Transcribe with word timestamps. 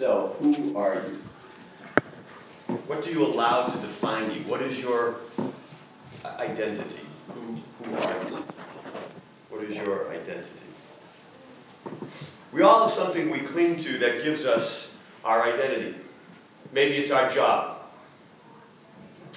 yourself, 0.00 0.38
who 0.38 0.76
are 0.76 0.94
you? 0.94 1.18
What 2.86 3.04
do 3.04 3.10
you 3.10 3.26
allow 3.26 3.66
to 3.66 3.78
define 3.78 4.32
you? 4.32 4.40
What 4.44 4.62
is 4.62 4.80
your 4.80 5.16
uh, 6.24 6.28
identity? 6.38 7.02
Who, 7.34 7.60
who 7.84 7.96
are 7.96 8.30
you? 8.30 8.44
What 9.50 9.62
is 9.64 9.76
your 9.76 10.10
identity? 10.10 10.48
We 12.50 12.62
all 12.62 12.82
have 12.82 12.90
something 12.90 13.30
we 13.30 13.40
cling 13.40 13.76
to 13.76 13.98
that 13.98 14.22
gives 14.22 14.46
us 14.46 14.94
our 15.22 15.42
identity. 15.42 15.96
Maybe 16.72 16.96
it's 16.96 17.10
our 17.10 17.28
job, 17.28 17.78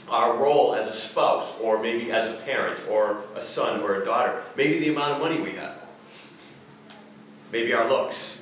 our 0.10 0.38
role 0.38 0.76
as 0.76 0.88
a 0.88 0.94
spouse, 0.94 1.60
or 1.60 1.82
maybe 1.82 2.12
as 2.12 2.26
a 2.26 2.36
parent, 2.42 2.80
or 2.90 3.24
a 3.36 3.42
son, 3.42 3.82
or 3.82 4.02
a 4.02 4.06
daughter. 4.06 4.42
Maybe 4.56 4.80
the 4.80 4.90
amount 4.90 5.14
of 5.14 5.20
money 5.20 5.42
we 5.42 5.58
have. 5.58 5.78
Maybe 7.52 7.74
our 7.74 7.88
looks. 7.90 8.40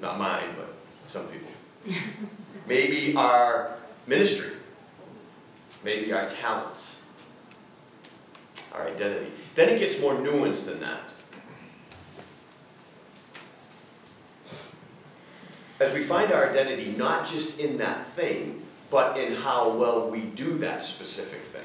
Not 0.00 0.18
mine, 0.18 0.54
but 0.56 0.72
some 1.08 1.26
people. 1.26 1.47
Maybe 2.66 3.14
our 3.14 3.76
ministry. 4.06 4.52
Maybe 5.84 6.12
our 6.12 6.26
talents. 6.26 6.96
Our 8.72 8.86
identity. 8.88 9.32
Then 9.54 9.68
it 9.68 9.78
gets 9.78 10.00
more 10.00 10.14
nuanced 10.14 10.66
than 10.66 10.80
that. 10.80 11.12
as 15.80 15.92
we 15.92 16.02
find 16.02 16.32
our 16.32 16.48
identity 16.48 16.94
not 16.96 17.26
just 17.26 17.60
in 17.60 17.78
that 17.78 18.06
thing, 18.10 18.62
but 18.90 19.16
in 19.18 19.32
how 19.32 19.70
well 19.70 20.08
we 20.10 20.20
do 20.22 20.58
that 20.58 20.82
specific 20.82 21.42
thing. 21.42 21.62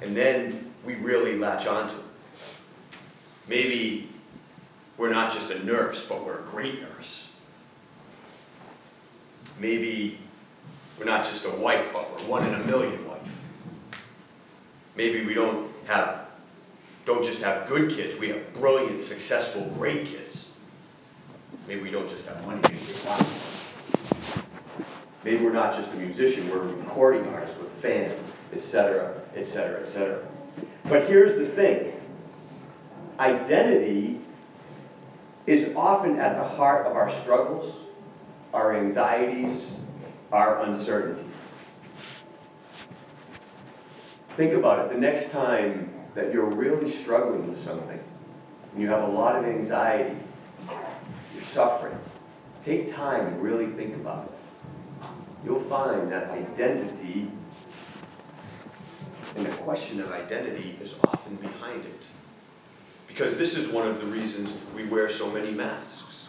And 0.00 0.16
then 0.16 0.72
we 0.84 0.96
really 0.96 1.38
latch 1.38 1.66
onto 1.66 1.96
it. 1.96 2.04
Maybe 3.48 4.08
we're 4.96 5.10
not 5.10 5.32
just 5.32 5.50
a 5.50 5.64
nurse, 5.64 6.04
but 6.06 6.24
we're 6.24 6.40
a 6.40 6.44
great 6.44 6.80
nurse. 6.80 7.28
Maybe 9.58 10.18
we're 10.98 11.04
not 11.04 11.24
just 11.24 11.44
a 11.44 11.50
wife, 11.50 11.90
but 11.92 12.10
we're 12.10 12.28
one 12.28 12.46
in 12.46 12.54
a 12.54 12.64
million 12.64 13.06
wife. 13.08 13.20
Maybe 14.96 15.24
we 15.24 15.34
don't 15.34 15.70
have 15.86 16.24
don't 17.04 17.22
just 17.22 17.42
have 17.42 17.68
good 17.68 17.90
kids, 17.90 18.16
we 18.16 18.28
have 18.30 18.54
brilliant, 18.54 19.02
successful, 19.02 19.70
great 19.74 20.06
kids. 20.06 20.46
Maybe 21.68 21.82
we 21.82 21.90
don't 21.90 22.08
just 22.08 22.26
have 22.26 22.44
money, 22.46 22.62
maybe 22.62 22.80
Maybe 25.22 25.42
we're 25.42 25.52
not 25.52 25.76
just 25.76 25.90
a 25.90 25.96
musician, 25.96 26.48
we're 26.50 26.62
a 26.62 26.66
recording 26.66 27.26
artist 27.28 27.58
with 27.58 27.70
fans, 27.82 28.12
etc., 28.54 29.20
etc., 29.34 29.82
etc. 29.82 30.26
But 30.84 31.06
here's 31.06 31.36
the 31.36 31.46
thing 31.54 31.92
identity 33.18 34.20
is 35.46 35.74
often 35.76 36.18
at 36.18 36.36
the 36.36 36.56
heart 36.56 36.86
of 36.86 36.96
our 36.96 37.10
struggles, 37.20 37.74
our 38.52 38.76
anxieties, 38.76 39.62
our 40.32 40.62
uncertainty. 40.64 41.24
Think 44.36 44.54
about 44.54 44.86
it. 44.86 44.94
The 44.94 45.00
next 45.00 45.30
time 45.30 45.92
that 46.14 46.32
you're 46.32 46.46
really 46.46 46.90
struggling 46.90 47.48
with 47.48 47.62
something, 47.62 48.00
and 48.72 48.82
you 48.82 48.88
have 48.88 49.08
a 49.08 49.12
lot 49.12 49.36
of 49.36 49.44
anxiety, 49.44 50.16
you're 51.34 51.44
suffering, 51.52 51.98
take 52.64 52.92
time 52.92 53.26
and 53.26 53.42
really 53.42 53.66
think 53.72 53.94
about 53.96 54.24
it. 54.24 55.06
You'll 55.44 55.60
find 55.64 56.10
that 56.10 56.30
identity 56.30 57.30
and 59.36 59.46
the 59.46 59.50
question 59.50 60.00
of 60.00 60.12
identity 60.12 60.78
is 60.80 60.94
often 61.08 61.36
behind 61.36 61.84
it. 61.84 62.06
Because 63.08 63.38
this 63.38 63.56
is 63.56 63.68
one 63.68 63.86
of 63.86 64.00
the 64.00 64.06
reasons 64.06 64.54
we 64.74 64.84
wear 64.84 65.08
so 65.08 65.30
many 65.30 65.50
masks. 65.50 66.26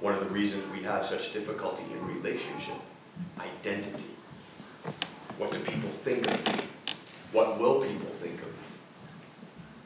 One 0.00 0.14
of 0.14 0.20
the 0.20 0.30
reasons 0.30 0.64
we 0.72 0.82
have 0.84 1.04
such 1.04 1.32
difficulty 1.32 1.82
in 1.92 2.06
relationship. 2.06 2.76
Identity. 3.38 4.10
What 5.38 5.52
do 5.52 5.58
people 5.60 5.88
think 5.88 6.26
of 6.26 6.46
me? 6.46 6.64
What 7.32 7.58
will 7.58 7.80
people 7.80 8.08
think 8.08 8.40
of 8.40 8.46
me? 8.46 8.52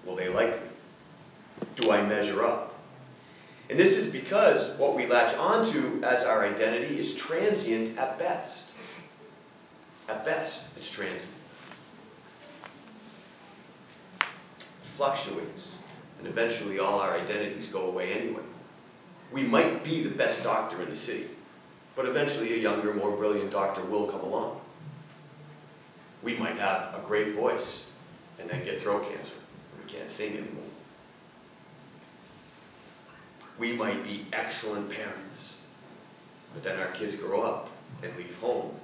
Will 0.05 0.17
they 0.17 0.29
like 0.29 0.63
me? 0.63 0.69
do 1.77 1.91
I 1.91 2.03
measure 2.03 2.45
up? 2.45 2.75
And 3.71 3.79
this 3.79 3.97
is 3.97 4.13
because 4.13 4.77
what 4.77 4.95
we 4.95 5.07
latch 5.07 5.35
onto 5.37 6.03
as 6.03 6.25
our 6.25 6.45
identity 6.45 6.99
is 6.99 7.15
transient 7.15 7.97
at 7.97 8.19
best. 8.19 8.75
At 10.09 10.25
best, 10.25 10.65
it's 10.77 10.91
transient. 10.91 11.33
Fluctuates, 14.93 15.75
and 16.19 16.27
eventually 16.27 16.79
all 16.79 17.01
our 17.01 17.17
identities 17.19 17.67
go 17.67 17.87
away 17.87 18.13
anyway. 18.13 18.43
We 19.33 19.43
might 19.43 19.83
be 19.83 20.03
the 20.03 20.11
best 20.11 20.45
doctor 20.45 20.83
in 20.83 20.91
the 20.91 20.97
city, 20.97 21.29
but 21.97 22.05
eventually 22.05 22.53
a 22.53 22.59
younger, 22.59 22.93
more 22.93 23.17
brilliant 23.17 23.51
doctor 23.51 23.83
will 23.83 24.07
come 24.07 24.21
along. 24.21 24.61
We 26.23 26.37
might 26.37 26.57
have 26.57 26.95
a 26.95 27.03
great 27.07 27.33
voice 27.33 27.87
and 28.39 28.49
then 28.51 28.65
get 28.65 28.79
throat 28.79 29.11
cancer. 29.11 29.35
We 29.83 29.91
can't 29.91 30.11
sing 30.11 30.33
anymore. 30.33 30.63
We 33.59 33.73
might 33.73 34.05
be 34.05 34.27
excellent 34.33 34.91
parents, 34.91 35.57
but 36.53 36.63
then 36.63 36.79
our 36.79 36.89
kids 36.89 37.15
grow 37.15 37.43
up 37.43 37.71
and 38.03 38.15
leave 38.17 38.37
home, 38.41 38.75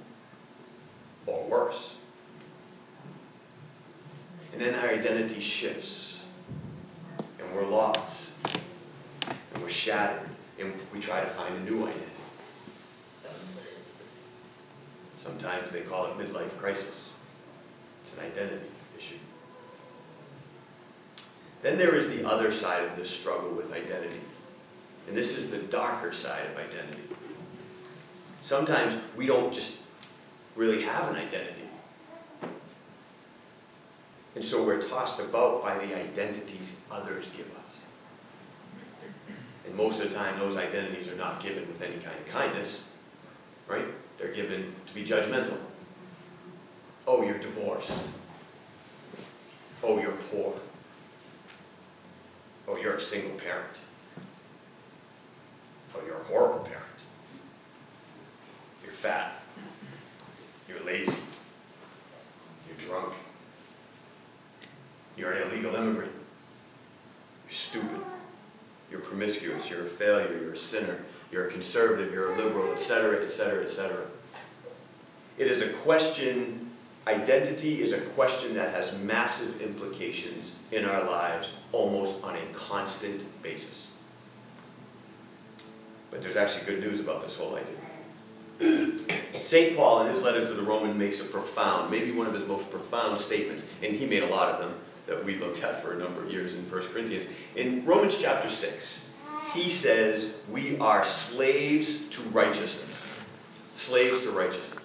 or 1.27 1.43
worse. 1.45 1.95
Then 4.59 4.75
our 4.75 4.89
identity 4.89 5.39
shifts, 5.39 6.19
and 7.39 7.55
we're 7.55 7.65
lost, 7.65 8.31
and 9.53 9.63
we're 9.63 9.69
shattered, 9.69 10.27
and 10.59 10.73
we 10.91 10.99
try 10.99 11.21
to 11.21 11.27
find 11.27 11.55
a 11.55 11.59
new 11.61 11.83
identity. 11.83 12.05
Sometimes 15.17 15.71
they 15.71 15.79
call 15.79 16.07
it 16.07 16.17
midlife 16.17 16.57
crisis. 16.57 17.05
It's 18.01 18.17
an 18.17 18.25
identity 18.25 18.67
issue. 18.97 19.15
Then 21.61 21.77
there 21.77 21.95
is 21.95 22.09
the 22.09 22.27
other 22.27 22.51
side 22.51 22.83
of 22.83 22.97
this 22.97 23.09
struggle 23.09 23.51
with 23.51 23.71
identity. 23.71 24.19
And 25.07 25.15
this 25.15 25.37
is 25.37 25.49
the 25.49 25.59
darker 25.59 26.11
side 26.11 26.45
of 26.47 26.57
identity. 26.57 27.03
Sometimes 28.41 28.93
we 29.15 29.25
don't 29.25 29.53
just 29.53 29.79
really 30.57 30.83
have 30.83 31.07
an 31.07 31.15
identity. 31.15 31.68
And 34.39 34.47
so 34.47 34.63
we're 34.63 34.81
tossed 34.81 35.19
about 35.19 35.61
by 35.61 35.77
the 35.85 35.93
identities 35.99 36.71
others 36.89 37.29
give 37.31 37.47
us. 37.47 37.73
And 39.67 39.75
most 39.75 40.01
of 40.01 40.07
the 40.07 40.15
time, 40.15 40.39
those 40.39 40.55
identities 40.55 41.09
are 41.09 41.15
not 41.17 41.43
given 41.43 41.67
with 41.67 41.81
any 41.81 41.97
kind 41.97 42.17
of 42.17 42.25
kindness, 42.29 42.85
right? 43.67 43.83
They're 44.17 44.31
given 44.31 44.73
to 44.85 44.93
be 44.93 45.03
judgmental. 45.03 45.57
Oh, 47.05 47.21
you're 47.21 47.37
divorced. 47.37 48.11
Oh, 49.83 49.99
you're 49.99 50.13
poor. 50.13 50.53
Oh, 52.65 52.77
you're 52.77 52.95
a 52.95 53.01
single 53.01 53.37
parent. 53.37 53.77
Oh, 55.93 56.01
you're 56.05 56.21
a 56.21 56.23
horrible 56.23 56.59
parent. 56.59 56.85
You're 58.85 58.93
fat. 58.93 59.33
You're 60.69 60.81
lazy. 60.85 61.17
You're 62.69 62.77
drunk. 62.77 63.15
You're 65.19 65.33
an 65.33 65.48
illegal 65.59 65.75
immigrant. 65.75 66.11
You're 67.45 67.51
stupid. 67.51 68.01
You're 68.89 69.01
promiscuous. 69.01 69.69
You're 69.69 69.83
a 69.83 69.87
failure. 69.87 70.37
You're 70.39 70.53
a 70.53 70.57
sinner. 70.57 70.99
You're 71.31 71.47
a 71.47 71.51
conservative. 71.51 72.13
You're 72.13 72.33
a 72.33 72.37
liberal, 72.37 72.71
etc., 72.71 73.23
etc., 73.23 73.63
etc. 73.63 74.05
It 75.37 75.47
is 75.47 75.61
a 75.61 75.69
question, 75.69 76.69
identity 77.07 77.81
is 77.81 77.93
a 77.93 77.99
question 77.99 78.55
that 78.55 78.73
has 78.73 78.97
massive 78.99 79.61
implications 79.61 80.55
in 80.71 80.85
our 80.85 81.03
lives 81.03 81.55
almost 81.71 82.23
on 82.23 82.35
a 82.35 82.45
constant 82.53 83.25
basis. 83.41 83.87
But 86.11 86.21
there's 86.21 86.35
actually 86.35 86.65
good 86.65 86.81
news 86.81 86.99
about 86.99 87.21
this 87.21 87.35
whole 87.35 87.55
idea. 87.55 88.89
St. 89.43 89.77
Paul, 89.77 90.05
in 90.05 90.13
his 90.13 90.21
letter 90.21 90.45
to 90.45 90.53
the 90.53 90.63
Roman, 90.63 90.97
makes 90.97 91.21
a 91.21 91.23
profound, 91.23 91.89
maybe 91.89 92.11
one 92.11 92.27
of 92.27 92.33
his 92.33 92.45
most 92.45 92.69
profound 92.69 93.17
statements, 93.17 93.63
and 93.81 93.95
he 93.95 94.05
made 94.05 94.23
a 94.23 94.27
lot 94.27 94.49
of 94.49 94.59
them 94.59 94.73
that 95.09 95.25
we 95.25 95.35
looked 95.35 95.63
at 95.63 95.81
for 95.81 95.93
a 95.93 95.97
number 95.97 96.23
of 96.23 96.31
years 96.31 96.53
in 96.53 96.61
1 96.69 96.81
Corinthians. 96.87 97.25
In 97.55 97.83
Romans 97.83 98.17
chapter 98.17 98.47
6, 98.47 99.09
he 99.53 99.69
says, 99.69 100.37
We 100.47 100.77
are 100.77 101.03
slaves 101.03 102.07
to 102.09 102.21
righteousness. 102.29 102.95
Slaves 103.75 104.23
to 104.23 104.31
righteousness. 104.31 104.79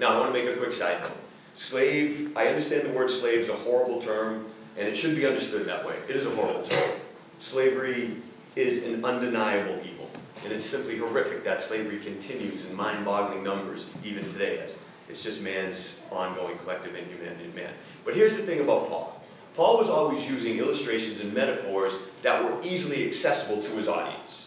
Now, 0.00 0.14
I 0.14 0.20
want 0.20 0.34
to 0.34 0.42
make 0.42 0.52
a 0.52 0.58
quick 0.58 0.72
side 0.72 1.00
note. 1.00 1.16
Slave, 1.54 2.36
I 2.36 2.48
understand 2.48 2.88
the 2.88 2.92
word 2.92 3.10
slave 3.10 3.40
is 3.40 3.48
a 3.48 3.54
horrible 3.54 4.00
term, 4.00 4.46
and 4.76 4.86
it 4.86 4.96
should 4.96 5.16
be 5.16 5.26
understood 5.26 5.66
that 5.66 5.84
way. 5.86 5.96
It 6.08 6.16
is 6.16 6.26
a 6.26 6.30
horrible 6.30 6.62
term. 6.62 6.90
Slavery 7.38 8.16
is 8.56 8.84
an 8.84 9.04
undeniable 9.04 9.80
evil. 9.84 10.10
And 10.44 10.52
it's 10.52 10.66
simply 10.66 10.98
horrific 10.98 11.44
that 11.44 11.60
slavery 11.60 11.98
continues 11.98 12.64
in 12.64 12.76
mind 12.76 13.04
boggling 13.04 13.42
numbers 13.42 13.86
even 14.04 14.28
today. 14.28 14.64
It's 15.08 15.22
just 15.22 15.40
man's 15.40 16.02
ongoing 16.12 16.58
collective 16.58 16.94
inhumanity 16.94 17.44
in 17.44 17.54
man. 17.54 17.72
But 18.04 18.14
here's 18.14 18.36
the 18.36 18.42
thing 18.42 18.60
about 18.60 18.88
Paul 18.88 19.17
Paul 19.58 19.76
was 19.76 19.90
always 19.90 20.24
using 20.30 20.56
illustrations 20.58 21.18
and 21.18 21.34
metaphors 21.34 21.96
that 22.22 22.44
were 22.44 22.62
easily 22.62 23.04
accessible 23.04 23.60
to 23.60 23.72
his 23.72 23.88
audience. 23.88 24.46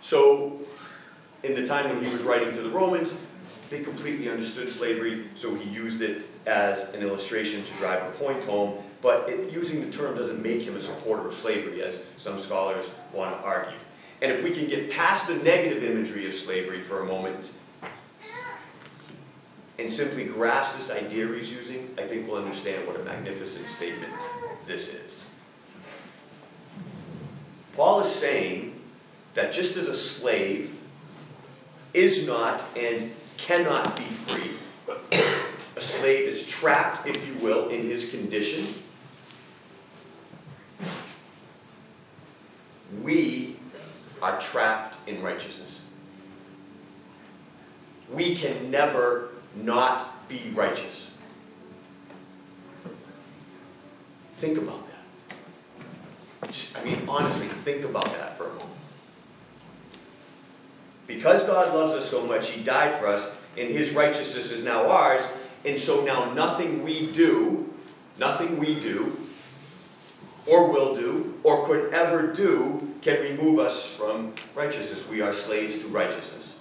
So, 0.00 0.60
in 1.42 1.56
the 1.56 1.66
time 1.66 1.88
when 1.88 2.04
he 2.04 2.12
was 2.12 2.22
writing 2.22 2.52
to 2.52 2.62
the 2.62 2.68
Romans, 2.68 3.20
they 3.68 3.80
completely 3.80 4.28
understood 4.28 4.70
slavery, 4.70 5.24
so 5.34 5.56
he 5.56 5.68
used 5.68 6.02
it 6.02 6.24
as 6.46 6.94
an 6.94 7.02
illustration 7.02 7.64
to 7.64 7.72
drive 7.78 8.00
a 8.00 8.10
point 8.12 8.44
home. 8.44 8.80
But 9.02 9.28
it, 9.28 9.52
using 9.52 9.80
the 9.80 9.90
term 9.90 10.14
doesn't 10.14 10.40
make 10.40 10.62
him 10.62 10.76
a 10.76 10.80
supporter 10.80 11.26
of 11.26 11.34
slavery, 11.34 11.82
as 11.82 12.04
some 12.16 12.38
scholars 12.38 12.92
want 13.12 13.36
to 13.36 13.44
argue. 13.44 13.76
And 14.22 14.30
if 14.30 14.44
we 14.44 14.52
can 14.52 14.68
get 14.68 14.88
past 14.88 15.26
the 15.26 15.34
negative 15.42 15.82
imagery 15.82 16.28
of 16.28 16.34
slavery 16.34 16.80
for 16.80 17.00
a 17.00 17.06
moment 17.06 17.50
and 19.78 19.88
simply 19.88 20.24
grasp 20.24 20.76
this 20.76 20.90
idea 20.90 21.26
he's 21.28 21.50
using, 21.50 21.88
I 21.96 22.02
think 22.02 22.26
we'll 22.26 22.38
understand 22.38 22.86
what 22.86 22.96
a 22.98 23.04
magnificent 23.04 23.68
statement 23.68 24.12
this 24.66 24.92
is. 24.92 25.26
Paul 27.74 28.00
is 28.00 28.12
saying 28.12 28.74
that 29.34 29.52
just 29.52 29.76
as 29.76 29.86
a 29.86 29.94
slave 29.94 30.74
is 31.94 32.26
not 32.26 32.64
and 32.76 33.12
cannot 33.36 33.96
be 33.96 34.02
free, 34.02 34.50
a 35.76 35.80
slave 35.80 36.26
is 36.26 36.44
trapped, 36.44 37.06
if 37.06 37.24
you 37.24 37.34
will, 37.34 37.68
in 37.68 37.88
his 37.88 38.10
condition. 38.10 38.74
We 43.00 43.56
are 44.20 44.40
trapped 44.40 44.96
in 45.06 45.22
righteousness. 45.22 45.78
We 48.10 48.34
can 48.34 48.72
never 48.72 49.30
not 49.62 50.28
be 50.28 50.50
righteous. 50.54 51.10
Think 54.34 54.58
about 54.58 54.84
that. 54.86 56.50
Just, 56.50 56.78
I 56.78 56.84
mean, 56.84 57.02
honestly, 57.08 57.48
think 57.48 57.84
about 57.84 58.04
that 58.04 58.36
for 58.36 58.44
a 58.44 58.50
moment. 58.50 58.68
Because 61.06 61.42
God 61.42 61.74
loves 61.74 61.92
us 61.94 62.08
so 62.08 62.26
much, 62.26 62.50
He 62.50 62.62
died 62.62 62.94
for 63.00 63.06
us, 63.08 63.34
and 63.56 63.68
His 63.68 63.92
righteousness 63.92 64.52
is 64.52 64.62
now 64.62 64.88
ours, 64.88 65.26
and 65.64 65.76
so 65.76 66.04
now 66.04 66.32
nothing 66.34 66.82
we 66.82 67.10
do, 67.10 67.72
nothing 68.18 68.58
we 68.58 68.78
do, 68.78 69.16
or 70.46 70.68
will 70.68 70.94
do, 70.94 71.34
or 71.42 71.66
could 71.66 71.92
ever 71.92 72.32
do, 72.32 72.94
can 73.02 73.20
remove 73.20 73.58
us 73.58 73.86
from 73.86 74.32
righteousness. 74.54 75.08
We 75.08 75.20
are 75.20 75.32
slaves 75.32 75.82
to 75.82 75.88
righteousness. 75.88 76.54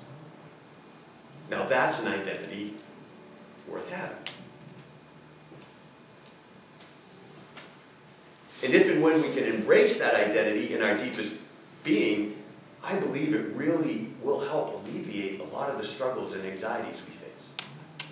Now 1.49 1.65
that's 1.65 2.01
an 2.01 2.07
identity 2.07 2.73
worth 3.67 3.91
having. 3.91 4.17
And 8.63 8.73
if 8.73 8.89
and 8.89 9.03
when 9.03 9.21
we 9.21 9.29
can 9.29 9.43
embrace 9.43 9.99
that 9.99 10.15
identity 10.15 10.73
in 10.73 10.81
our 10.81 10.97
deepest 10.97 11.33
being, 11.83 12.35
I 12.83 12.99
believe 12.99 13.33
it 13.33 13.53
really 13.53 14.07
will 14.21 14.39
help 14.39 14.73
alleviate 14.73 15.39
a 15.39 15.43
lot 15.43 15.69
of 15.69 15.77
the 15.77 15.85
struggles 15.85 16.33
and 16.33 16.43
anxieties 16.45 17.01
we 17.05 17.13
face. 17.13 18.07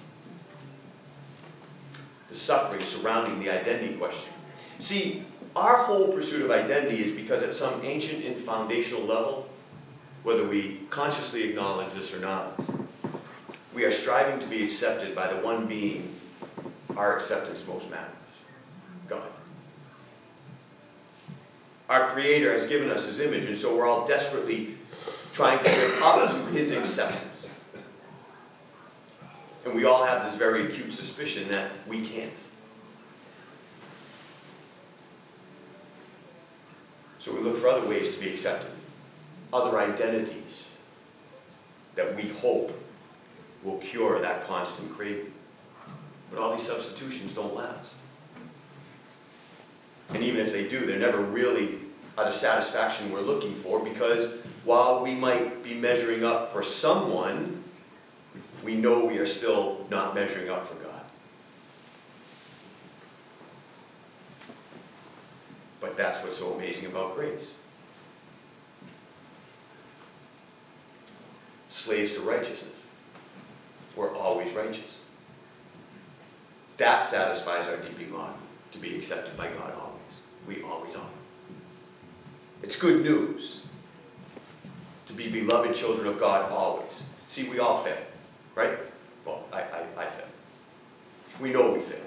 The 2.29 2.35
suffering 2.35 2.83
surrounding 2.83 3.39
the 3.39 3.49
identity 3.49 3.95
question. 3.95 4.31
See, 4.77 5.23
our 5.55 5.77
whole 5.77 6.11
pursuit 6.11 6.41
of 6.43 6.51
identity 6.51 7.01
is 7.01 7.11
because 7.11 7.41
at 7.41 7.53
some 7.53 7.83
ancient 7.83 8.25
and 8.25 8.35
foundational 8.35 9.03
level, 9.03 9.49
whether 10.23 10.45
we 10.45 10.81
consciously 10.89 11.43
acknowledge 11.43 11.93
this 11.93 12.13
or 12.13 12.19
not, 12.19 12.59
we 13.75 13.83
are 13.83 13.91
striving 13.91 14.39
to 14.39 14.47
be 14.47 14.63
accepted 14.63 15.13
by 15.13 15.31
the 15.31 15.39
one 15.41 15.67
being 15.67 16.15
our 16.95 17.13
acceptance 17.13 17.67
most 17.67 17.89
matters 17.91 18.13
God. 19.09 19.29
Our 21.89 22.07
Creator 22.07 22.51
has 22.53 22.65
given 22.65 22.89
us 22.89 23.05
His 23.05 23.19
image, 23.19 23.45
and 23.45 23.55
so 23.55 23.75
we're 23.75 23.85
all 23.85 24.07
desperately 24.07 24.77
trying 25.33 25.59
to 25.59 25.69
live 25.69 26.01
up 26.01 26.31
to 26.31 26.45
His 26.51 26.71
acceptance. 26.71 27.45
And 29.65 29.75
we 29.75 29.85
all 29.85 30.05
have 30.05 30.23
this 30.23 30.35
very 30.35 30.65
acute 30.67 30.93
suspicion 30.93 31.49
that 31.49 31.71
we 31.85 32.07
can't. 32.07 32.43
So 37.19 37.35
we 37.35 37.41
look 37.41 37.57
for 37.57 37.67
other 37.67 37.87
ways 37.87 38.15
to 38.15 38.19
be 38.19 38.29
accepted, 38.29 38.71
other 39.51 39.77
identities 39.77 40.63
that 41.95 42.15
we 42.15 42.29
hope 42.29 42.71
will 43.65 43.77
cure 43.79 44.21
that 44.21 44.45
constant 44.45 44.95
craving. 44.95 45.33
But 46.29 46.39
all 46.39 46.51
these 46.51 46.65
substitutions 46.65 47.33
don't 47.33 47.55
last. 47.55 47.95
And 50.13 50.23
even 50.23 50.39
if 50.39 50.53
they 50.53 50.67
do, 50.67 50.85
they're 50.85 50.99
never 50.99 51.19
really 51.19 51.79
the 52.15 52.31
satisfaction 52.31 53.11
we're 53.11 53.21
looking 53.21 53.53
for 53.55 53.83
because 53.83 54.37
while 54.63 55.03
we 55.03 55.13
might 55.13 55.63
be 55.63 55.73
measuring 55.73 56.23
up 56.23 56.47
for 56.47 56.63
someone, 56.63 57.61
we 58.63 58.75
know 58.75 59.05
we 59.05 59.17
are 59.17 59.25
still 59.25 59.85
not 59.91 60.15
measuring 60.15 60.49
up 60.49 60.65
for 60.65 60.75
God. 60.75 61.01
But 65.81 65.97
that's 65.97 66.23
what's 66.23 66.37
so 66.37 66.53
amazing 66.53 66.85
about 66.85 67.15
grace. 67.15 67.53
Slaves 71.67 72.15
to 72.15 72.21
righteousness 72.21 72.84
righteous. 74.53 74.97
That 76.77 77.03
satisfies 77.03 77.67
our 77.67 77.77
deep 77.77 78.11
longing 78.11 78.35
to 78.71 78.77
be 78.77 78.95
accepted 78.95 79.37
by 79.37 79.47
God 79.47 79.73
always. 79.73 80.19
We 80.47 80.61
always 80.63 80.95
are. 80.95 81.07
It's 82.61 82.75
good 82.75 83.03
news 83.03 83.61
to 85.05 85.13
be 85.13 85.29
beloved 85.29 85.75
children 85.75 86.07
of 86.07 86.19
God 86.19 86.51
always. 86.51 87.05
See, 87.27 87.47
we 87.49 87.59
all 87.59 87.77
fail, 87.77 87.97
right? 88.55 88.77
Well, 89.23 89.45
I, 89.53 89.61
I, 89.61 89.83
I 89.97 90.05
fail. 90.07 90.25
We 91.39 91.51
know 91.51 91.71
we 91.71 91.79
fail. 91.79 91.99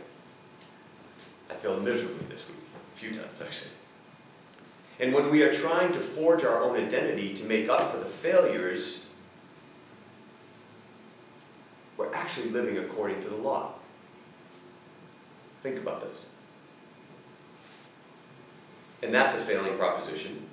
I 1.50 1.54
failed 1.54 1.84
miserably 1.84 2.26
this 2.28 2.46
week, 2.46 2.58
a 2.94 2.98
few 2.98 3.10
times 3.12 3.40
actually. 3.42 3.70
And 5.00 5.14
when 5.14 5.30
we 5.30 5.42
are 5.42 5.52
trying 5.52 5.92
to 5.92 6.00
forge 6.00 6.44
our 6.44 6.60
own 6.60 6.76
identity 6.76 7.32
to 7.34 7.44
make 7.44 7.68
up 7.68 7.92
for 7.92 7.98
the 7.98 8.04
failures 8.04 9.00
we're 11.98 12.14
actually 12.38 12.52
living 12.52 12.78
according 12.78 13.20
to 13.20 13.28
the 13.28 13.36
law. 13.36 13.72
Think 15.60 15.78
about 15.78 16.00
this. 16.00 16.16
And 19.02 19.12
that's 19.12 19.34
a 19.34 19.38
failing 19.38 19.76
proposition. 19.76 20.46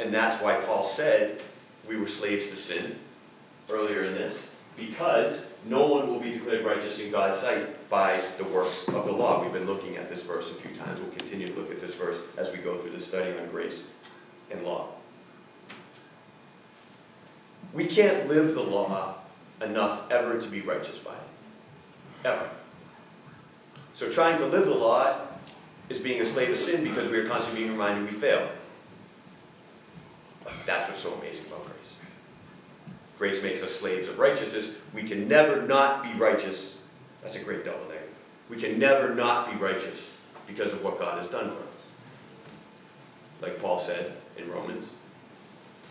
And 0.00 0.12
that's 0.12 0.40
why 0.42 0.56
Paul 0.56 0.82
said 0.82 1.40
we 1.88 1.96
were 1.96 2.06
slaves 2.06 2.46
to 2.46 2.56
sin 2.56 2.98
earlier 3.70 4.04
in 4.04 4.14
this, 4.14 4.50
because 4.76 5.52
no 5.66 5.86
one 5.86 6.08
will 6.08 6.20
be 6.20 6.32
declared 6.32 6.64
righteous 6.64 7.00
in 7.00 7.10
God's 7.10 7.36
sight 7.36 7.88
by 7.88 8.20
the 8.38 8.44
works 8.44 8.88
of 8.88 9.06
the 9.06 9.12
law. 9.12 9.42
We've 9.42 9.52
been 9.52 9.66
looking 9.66 9.96
at 9.96 10.08
this 10.08 10.22
verse 10.22 10.50
a 10.50 10.54
few 10.54 10.74
times. 10.74 11.00
We'll 11.00 11.10
continue 11.10 11.48
to 11.48 11.54
look 11.54 11.70
at 11.70 11.80
this 11.80 11.94
verse 11.94 12.20
as 12.36 12.50
we 12.50 12.58
go 12.58 12.76
through 12.76 12.90
the 12.90 13.00
study 13.00 13.36
on 13.38 13.46
grace 13.48 13.90
and 14.50 14.62
law. 14.64 14.88
We 17.72 17.86
can't 17.86 18.28
live 18.28 18.54
the 18.54 18.62
law 18.62 19.16
enough 19.62 20.10
ever 20.10 20.38
to 20.38 20.48
be 20.48 20.60
righteous 20.60 20.98
by 20.98 21.12
it. 21.12 22.26
Ever. 22.26 22.48
So 23.92 24.10
trying 24.10 24.36
to 24.38 24.46
live 24.46 24.66
the 24.66 24.74
law 24.74 25.14
is 25.88 25.98
being 25.98 26.20
a 26.20 26.24
slave 26.24 26.50
of 26.50 26.56
sin 26.56 26.82
because 26.82 27.08
we 27.10 27.18
are 27.18 27.28
constantly 27.28 27.62
being 27.62 27.72
reminded 27.72 28.10
we 28.10 28.16
fail. 28.16 28.48
That's 30.66 30.88
what's 30.88 31.00
so 31.00 31.14
amazing 31.14 31.46
about 31.46 31.66
grace. 31.66 31.94
Grace 33.18 33.42
makes 33.42 33.62
us 33.62 33.74
slaves 33.74 34.08
of 34.08 34.18
righteousness. 34.18 34.76
We 34.92 35.04
can 35.04 35.28
never 35.28 35.62
not 35.62 36.02
be 36.02 36.12
righteous. 36.18 36.78
That's 37.22 37.36
a 37.36 37.40
great 37.40 37.64
double 37.64 37.86
negative. 37.86 38.08
We 38.48 38.56
can 38.56 38.78
never 38.78 39.14
not 39.14 39.50
be 39.50 39.56
righteous 39.62 40.00
because 40.46 40.72
of 40.72 40.82
what 40.82 40.98
God 40.98 41.18
has 41.18 41.28
done 41.28 41.50
for 41.50 41.56
us. 41.56 41.68
Like 43.40 43.60
Paul 43.60 43.78
said 43.78 44.12
in 44.36 44.50
Romans 44.50 44.90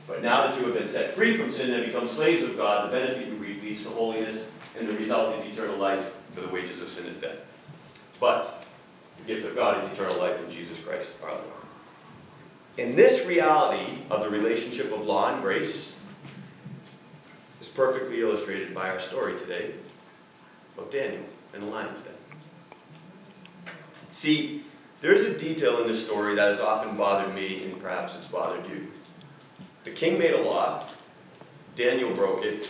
but 0.07 0.21
now 0.21 0.47
that 0.47 0.57
you 0.57 0.65
have 0.65 0.73
been 0.73 0.87
set 0.87 1.11
free 1.11 1.37
from 1.37 1.49
sin 1.49 1.73
and 1.73 1.85
become 1.85 2.07
slaves 2.07 2.43
of 2.43 2.57
God, 2.57 2.91
the 2.91 2.97
benefit 2.97 3.27
you 3.27 3.35
leads 3.63 3.83
to 3.83 3.89
holiness, 3.89 4.51
and 4.77 4.87
the 4.87 4.93
result 4.93 5.35
is 5.37 5.45
eternal 5.45 5.77
life, 5.77 6.13
for 6.33 6.41
the 6.41 6.49
wages 6.49 6.81
of 6.81 6.89
sin 6.89 7.05
is 7.05 7.17
death. 7.19 7.45
But 8.19 8.65
the 9.19 9.33
gift 9.33 9.47
of 9.47 9.55
God 9.55 9.81
is 9.81 9.89
eternal 9.89 10.19
life 10.19 10.43
in 10.43 10.49
Jesus 10.49 10.79
Christ 10.79 11.15
our 11.23 11.31
Lord. 11.31 11.43
In 12.77 12.95
this 12.95 13.25
reality 13.27 13.99
of 14.09 14.23
the 14.23 14.29
relationship 14.29 14.91
of 14.91 15.05
law 15.05 15.33
and 15.33 15.41
grace 15.41 15.95
is 17.61 17.67
perfectly 17.67 18.19
illustrated 18.21 18.73
by 18.73 18.89
our 18.89 18.99
story 18.99 19.37
today 19.37 19.73
of 20.77 20.89
Daniel 20.89 21.23
and 21.53 21.63
the 21.63 21.67
lion's 21.67 22.01
den. 22.01 22.13
See, 24.11 24.63
there's 25.01 25.23
a 25.23 25.37
detail 25.37 25.81
in 25.81 25.87
this 25.87 26.03
story 26.03 26.35
that 26.35 26.47
has 26.47 26.59
often 26.59 26.95
bothered 26.97 27.33
me, 27.35 27.63
and 27.63 27.79
perhaps 27.79 28.15
it's 28.15 28.27
bothered 28.27 28.67
you. 28.69 28.87
The 29.83 29.91
king 29.91 30.17
made 30.17 30.33
a 30.33 30.41
law. 30.41 30.85
Daniel 31.75 32.13
broke 32.13 32.43
it, 32.43 32.69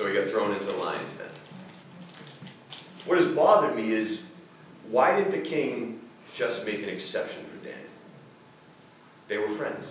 so 0.00 0.06
he 0.06 0.14
got 0.14 0.30
thrown 0.30 0.50
into 0.50 0.64
the 0.64 0.76
lion's 0.78 1.12
den. 1.12 1.26
What 3.04 3.18
has 3.18 3.28
bothered 3.28 3.76
me 3.76 3.92
is 3.92 4.22
Why 4.88 5.20
did 5.20 5.30
the 5.30 5.40
king 5.46 6.00
just 6.32 6.64
make 6.64 6.82
an 6.82 6.88
exception 6.88 7.44
for 7.44 7.62
Daniel? 7.62 7.90
They 9.28 9.36
were 9.36 9.50
friends. 9.50 9.84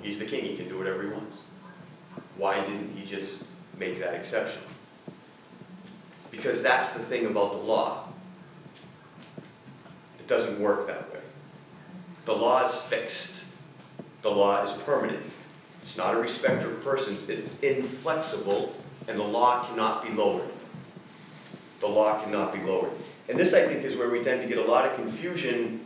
He's 0.00 0.18
the 0.18 0.24
king, 0.24 0.46
he 0.46 0.56
can 0.56 0.66
do 0.66 0.78
whatever 0.78 1.02
he 1.02 1.08
wants. 1.10 1.36
Why 2.38 2.58
didn't 2.62 2.96
he 2.96 3.04
just 3.04 3.42
make 3.76 4.00
that 4.00 4.14
exception? 4.14 4.62
Because 6.30 6.62
that's 6.62 6.92
the 6.92 7.00
thing 7.00 7.26
about 7.26 7.52
the 7.52 7.58
law. 7.58 8.08
It 10.18 10.26
doesn't 10.26 10.58
work 10.58 10.86
that 10.86 11.12
way. 11.12 11.20
The 12.24 12.32
law 12.32 12.62
is 12.62 12.74
fixed. 12.76 13.44
The 14.22 14.30
law 14.30 14.62
is 14.62 14.72
permanent. 14.72 15.22
It's 15.86 15.96
not 15.96 16.16
a 16.16 16.18
respecter 16.18 16.68
of 16.68 16.82
persons. 16.82 17.28
It's 17.28 17.48
inflexible, 17.62 18.74
and 19.06 19.16
the 19.16 19.22
law 19.22 19.64
cannot 19.66 20.04
be 20.04 20.12
lowered. 20.12 20.48
The 21.78 21.86
law 21.86 22.20
cannot 22.24 22.52
be 22.52 22.58
lowered. 22.58 22.90
And 23.28 23.38
this, 23.38 23.54
I 23.54 23.64
think, 23.68 23.84
is 23.84 23.96
where 23.96 24.10
we 24.10 24.20
tend 24.20 24.42
to 24.42 24.48
get 24.48 24.58
a 24.58 24.64
lot 24.64 24.84
of 24.84 24.96
confusion 24.96 25.84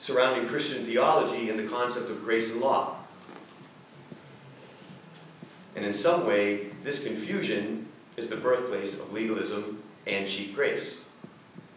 surrounding 0.00 0.46
Christian 0.46 0.84
theology 0.84 1.48
and 1.48 1.58
the 1.58 1.66
concept 1.66 2.10
of 2.10 2.22
grace 2.22 2.52
and 2.52 2.60
law. 2.60 2.98
And 5.74 5.82
in 5.82 5.94
some 5.94 6.26
way, 6.26 6.66
this 6.82 7.02
confusion 7.02 7.88
is 8.18 8.28
the 8.28 8.36
birthplace 8.36 9.00
of 9.00 9.14
legalism 9.14 9.82
and 10.06 10.28
cheap 10.28 10.54
grace. 10.54 10.98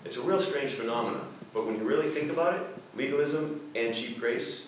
It's 0.04 0.18
a 0.18 0.22
real 0.22 0.42
strange 0.42 0.72
phenomenon, 0.72 1.26
but 1.54 1.66
when 1.66 1.78
you 1.78 1.86
really 1.86 2.10
think 2.10 2.30
about 2.30 2.54
it, 2.56 2.68
legalism 2.98 3.62
and 3.76 3.96
cheap 3.96 4.20
grace 4.20 4.67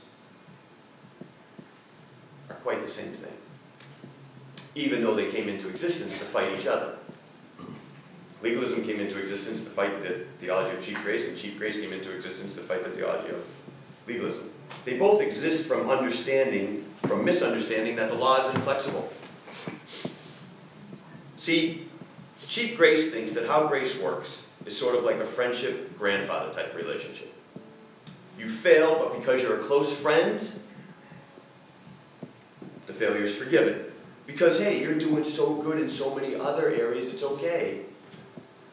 quite 2.64 2.82
the 2.82 2.88
same 2.88 3.12
thing, 3.12 3.34
even 4.76 5.02
though 5.02 5.16
they 5.16 5.32
came 5.32 5.50
into 5.50 5.70
existence 5.70 6.14
to 6.14 6.26
fight 6.26 6.58
each 6.58 6.68
other. 6.68 6.96
Legalism 8.42 8.84
came 8.86 9.00
into 9.00 9.20
existence 9.20 9.62
to 9.64 9.70
fight 9.70 10.02
the 10.02 10.26
theology 10.40 10.76
of 10.78 10.84
cheap 10.84 10.98
grace, 11.04 11.28
and 11.28 11.38
cheap 11.38 11.58
grace 11.58 11.76
came 11.76 11.92
into 11.92 12.16
existence 12.16 12.56
to 12.56 12.62
fight 12.62 12.84
the 12.84 12.90
theology 12.90 13.30
of 13.30 13.46
legalism. 14.08 14.50
They 14.86 14.98
both 14.98 15.22
exist 15.22 15.68
from 15.68 15.90
understanding, 15.90 16.86
from 17.06 17.26
misunderstanding 17.26 17.96
that 17.98 18.10
the 18.10 18.16
law 18.16 18.38
is 18.38 18.56
inflexible. 18.56 19.12
See, 21.36 21.88
cheap 22.48 22.78
grace 22.78 23.12
thinks 23.12 23.34
that 23.34 23.48
how 23.48 23.68
grace 23.68 24.00
works 24.00 24.52
is 24.66 24.78
sort 24.78 24.96
of 24.96 25.04
like 25.04 25.18
a 25.18 25.26
friendship 25.26 25.98
grandfather 25.98 26.54
type 26.54 26.76
relationship. 26.76 27.34
You 28.38 28.48
fail, 28.48 28.98
but 28.98 29.20
because 29.20 29.42
you're 29.42 29.60
a 29.60 29.64
close 29.64 29.94
friend, 29.94 30.48
the 32.90 32.96
failure 32.96 33.24
is 33.24 33.36
forgiven. 33.36 33.86
Because, 34.26 34.60
hey, 34.60 34.82
you're 34.82 34.98
doing 34.98 35.24
so 35.24 35.62
good 35.62 35.80
in 35.80 35.88
so 35.88 36.14
many 36.14 36.36
other 36.36 36.70
areas, 36.70 37.08
it's 37.08 37.24
okay. 37.24 37.82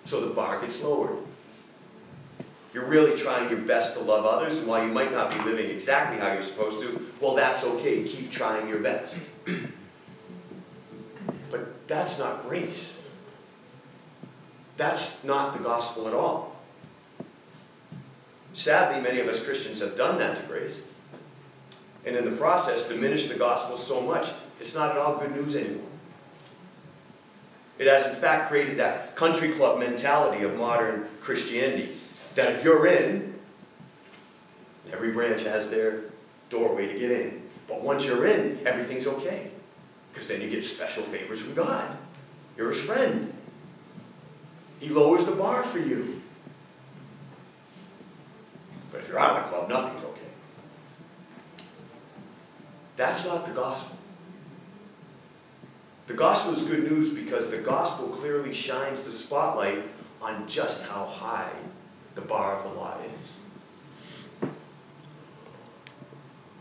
So 0.05 0.27
the 0.27 0.35
bar 0.35 0.61
gets 0.61 0.83
lowered. 0.83 1.19
You're 2.73 2.87
really 2.87 3.17
trying 3.17 3.49
your 3.49 3.61
best 3.61 3.95
to 3.95 4.01
love 4.01 4.25
others, 4.25 4.57
and 4.57 4.67
while 4.67 4.85
you 4.85 4.93
might 4.93 5.13
not 5.13 5.31
be 5.31 5.39
living 5.45 5.71
exactly 5.71 6.19
how 6.19 6.33
you're 6.33 6.43
supposed 6.43 6.81
to, 6.81 7.07
well, 7.21 7.35
that's 7.35 7.63
okay. 7.63 8.05
Keep 8.05 8.31
trying 8.31 8.69
your 8.69 8.81
best. 8.81 9.31
But 11.49 11.87
that's 11.87 12.19
not 12.19 12.43
grace. 12.43 12.99
That's 14.77 15.23
not 15.23 15.53
the 15.53 15.61
gospel 15.61 16.09
at 16.09 16.13
all. 16.13 16.57
Sadly, 18.53 19.01
many 19.01 19.21
of 19.21 19.29
us 19.29 19.43
Christians 19.43 19.79
have 19.79 19.97
done 19.97 20.19
that 20.19 20.37
to 20.37 20.43
grace. 20.43 20.81
And 22.07 22.17
in 22.17 22.25
the 22.25 22.37
process, 22.37 22.89
diminished 22.89 23.29
the 23.29 23.35
gospel 23.35 23.77
so 23.77 24.01
much, 24.01 24.31
it's 24.61 24.75
not 24.75 24.93
at 24.93 24.97
all 24.97 25.19
good 25.19 25.33
news 25.33 25.57
anymore. 25.57 25.85
It 27.79 27.89
has, 27.89 28.07
in 28.07 28.15
fact, 28.15 28.49
created 28.49 28.79
that 28.79 29.17
country 29.17 29.51
club 29.51 29.79
mentality 29.79 30.45
of 30.45 30.57
modern 30.57 31.09
Christianity. 31.21 31.91
That 32.37 32.53
if 32.53 32.65
you're 32.65 32.87
in, 32.87 33.35
every 34.93 35.13
branch 35.13 35.43
has 35.43 35.69
their 35.69 36.05
doorway 36.49 36.87
to 36.91 36.99
get 36.99 37.11
in. 37.11 37.43
But 37.69 37.83
once 37.83 38.07
you're 38.07 38.27
in, 38.27 38.61
everything's 38.67 39.07
okay. 39.07 39.51
Because 40.13 40.29
then 40.29 40.41
you 40.41 40.49
get 40.49 40.65
special 40.65 41.03
favors 41.03 41.41
from 41.43 41.55
God. 41.55 41.97
You're 42.57 42.71
his 42.71 42.81
friend. 42.81 43.33
He 44.81 44.89
lowers 44.89 45.25
the 45.25 45.33
bar 45.33 45.63
for 45.63 45.79
you. 45.79 46.23
But 48.91 49.01
if 49.01 49.09
you're 49.09 49.19
out 49.19 49.39
of 49.39 49.45
the 49.45 49.51
club, 49.51 49.69
nothing's 49.69 50.03
okay. 50.05 50.16
That's 52.97 53.25
not 53.25 53.45
the 53.45 53.53
gospel. 53.53 53.97
The 56.07 56.15
gospel 56.15 56.53
is 56.53 56.63
good 56.63 56.91
news 56.91 57.11
because 57.13 57.51
the 57.51 57.59
gospel 57.59 58.09
clearly 58.09 58.53
shines 58.53 59.05
the 59.05 59.11
spotlight 59.11 59.83
on 60.23 60.47
just 60.49 60.87
how 60.87 61.05
high 61.05 61.51
the 62.15 62.21
bar 62.23 62.57
of 62.57 62.63
the 62.63 62.71
law 62.71 62.97
is. 63.01 64.51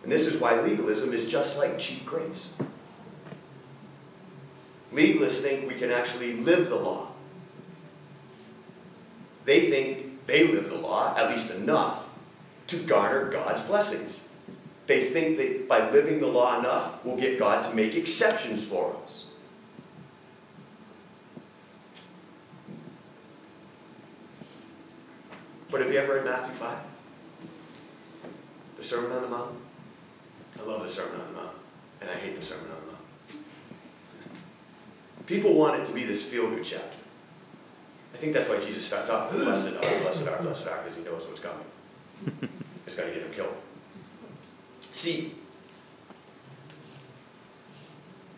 And 0.03 0.11
this 0.11 0.27
is 0.27 0.39
why 0.39 0.59
legalism 0.61 1.13
is 1.13 1.25
just 1.25 1.57
like 1.57 1.79
cheap 1.79 2.05
grace. 2.05 2.47
Legalists 4.93 5.41
think 5.41 5.67
we 5.67 5.75
can 5.75 5.91
actually 5.91 6.33
live 6.33 6.69
the 6.69 6.75
law. 6.75 7.07
They 9.45 9.69
think 9.69 10.25
they 10.27 10.47
live 10.47 10.69
the 10.69 10.77
law, 10.77 11.15
at 11.17 11.29
least 11.29 11.51
enough, 11.51 12.09
to 12.67 12.77
garner 12.83 13.29
God's 13.29 13.61
blessings. 13.61 14.19
They 14.87 15.05
think 15.05 15.37
that 15.37 15.67
by 15.67 15.89
living 15.89 16.19
the 16.19 16.27
law 16.27 16.59
enough, 16.59 17.03
we'll 17.03 17.17
get 17.17 17.39
God 17.39 17.63
to 17.63 17.73
make 17.73 17.95
exceptions 17.95 18.65
for 18.65 18.95
us. 19.01 19.23
But 25.71 25.81
have 25.81 25.91
you 25.91 25.99
ever 25.99 26.15
read 26.15 26.25
Matthew 26.25 26.53
5? 26.53 26.77
The 28.77 28.83
Sermon 28.83 29.11
on 29.11 29.23
the 29.23 29.27
Mount? 29.27 29.57
I 30.59 30.63
love 30.63 30.83
the 30.83 30.89
Sermon 30.89 31.19
on 31.19 31.27
the 31.33 31.41
Mount, 31.41 31.55
and 32.01 32.09
I 32.09 32.13
hate 32.13 32.35
the 32.35 32.41
Sermon 32.41 32.65
on 32.65 32.77
the 32.85 32.91
Mount. 32.91 33.45
People 35.25 35.55
want 35.55 35.81
it 35.81 35.85
to 35.85 35.91
be 35.91 36.03
this 36.03 36.23
feel 36.23 36.49
good 36.49 36.63
chapter. 36.63 36.97
I 38.13 38.17
think 38.17 38.33
that's 38.33 38.47
why 38.47 38.59
Jesus 38.59 38.85
starts 38.85 39.09
off 39.09 39.33
with 39.33 39.43
blessed 39.43 39.75
are, 39.75 40.01
blessed 40.01 40.27
are, 40.27 40.41
blessed 40.41 40.67
are, 40.67 40.77
because 40.77 40.95
he 40.95 41.03
knows 41.03 41.25
what's 41.27 41.41
coming. 41.41 41.65
It's 42.85 42.95
going 42.95 43.09
to 43.09 43.15
get 43.15 43.25
him 43.27 43.33
killed. 43.33 43.55
See, 45.05 45.35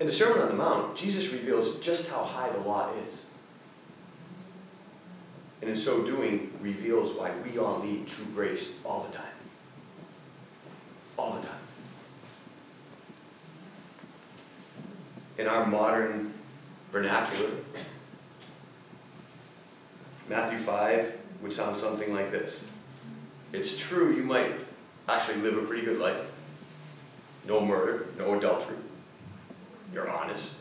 in 0.02 0.06
the 0.06 0.12
Sermon 0.12 0.42
on 0.42 0.50
the 0.50 0.54
Mount, 0.54 0.98
Jesus 0.98 1.32
reveals 1.32 1.80
just 1.80 2.12
how 2.12 2.26
high 2.26 2.50
the 2.50 2.60
law 2.60 2.92
is 3.08 3.22
and 5.62 5.70
in 5.70 5.76
so 5.78 6.04
doing 6.04 6.52
reveals 6.60 7.14
why 7.14 7.32
we 7.42 7.58
all 7.58 7.82
need 7.82 8.06
true 8.06 8.26
grace 8.36 8.74
all 8.84 9.08
the 9.10 9.16
time. 9.16 9.32
All 11.16 11.32
the 11.40 11.48
time. 11.48 11.56
In 15.38 15.48
our 15.48 15.66
modern 15.68 16.34
vernacular, 16.92 17.52
Matthew 20.28 20.58
5 20.58 21.18
would 21.44 21.54
sound 21.54 21.78
something 21.78 22.14
like 22.14 22.30
this. 22.30 22.60
It's 23.54 23.80
true 23.80 24.14
you 24.14 24.24
might 24.24 24.52
actually 25.08 25.38
live 25.38 25.56
a 25.56 25.62
pretty 25.62 25.86
good 25.86 26.00
life. 26.00 26.27
No 27.48 27.66
murder, 27.66 28.08
no 28.18 28.38
adultery. 28.38 28.76
You're 29.94 30.10
honest. 30.10 30.52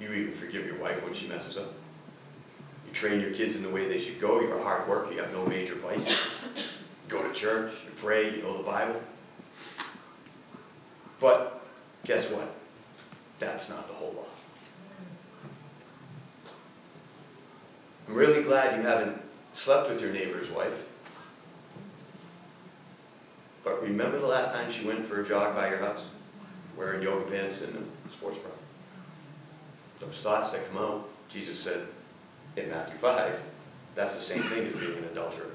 You 0.00 0.12
even 0.14 0.32
forgive 0.32 0.64
your 0.64 0.78
wife 0.78 1.04
when 1.04 1.12
she 1.12 1.28
messes 1.28 1.58
up. 1.58 1.74
You 2.86 2.92
train 2.94 3.20
your 3.20 3.32
kids 3.32 3.54
in 3.54 3.62
the 3.62 3.68
way 3.68 3.86
they 3.86 3.98
should 3.98 4.18
go. 4.18 4.40
You're 4.40 4.58
a 4.58 4.62
hard. 4.62 5.12
You 5.12 5.18
have 5.18 5.30
no 5.30 5.44
major 5.44 5.74
vices. 5.74 6.18
You 6.56 6.62
go 7.08 7.22
to 7.22 7.34
church. 7.34 7.72
You 7.84 7.90
pray. 7.96 8.34
You 8.34 8.42
know 8.42 8.56
the 8.56 8.62
Bible. 8.62 9.02
But 11.20 11.62
guess 12.06 12.30
what? 12.30 12.50
That's 13.38 13.68
not 13.68 13.86
the 13.88 13.94
whole 13.94 14.14
law. 14.16 14.24
I'm 18.08 18.14
really 18.14 18.42
glad 18.42 18.78
you 18.78 18.82
haven't 18.82 19.20
slept 19.52 19.90
with 19.90 20.00
your 20.00 20.12
neighbor's 20.12 20.50
wife. 20.50 20.86
But 23.70 23.82
remember 23.82 24.18
the 24.18 24.26
last 24.26 24.52
time 24.52 24.68
she 24.68 24.84
went 24.84 25.06
for 25.06 25.20
a 25.20 25.24
jog 25.24 25.54
by 25.54 25.68
your 25.68 25.78
house? 25.78 26.04
Wearing 26.76 27.02
yoga 27.04 27.30
pants 27.30 27.60
and 27.60 27.86
a 28.04 28.10
sports 28.10 28.38
bra 28.38 28.50
those 30.00 30.18
thoughts 30.22 30.50
that 30.52 30.66
come 30.72 30.82
out, 30.82 31.08
Jesus 31.28 31.60
said 31.60 31.86
in 32.56 32.70
Matthew 32.70 32.96
5, 32.96 33.40
that's 33.94 34.14
the 34.14 34.20
same 34.20 34.42
thing 34.44 34.66
as 34.66 34.72
being 34.72 34.96
an 34.96 35.04
adulterer. 35.04 35.50